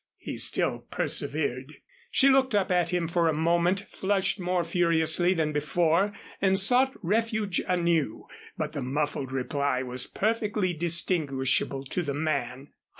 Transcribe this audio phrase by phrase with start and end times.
[0.17, 1.73] he still persevered.
[2.09, 6.95] She looked up at him for a moment, flushed more furiously than before and sought
[7.03, 8.25] refuge anew.
[8.57, 12.69] But the muffled reply was perfectly distinguishable to the man.